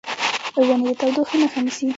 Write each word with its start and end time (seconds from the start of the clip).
ونې 0.65 0.91
د 0.93 0.97
تودوخې 0.99 1.35
مخه 1.41 1.59
نیسي. 1.65 1.87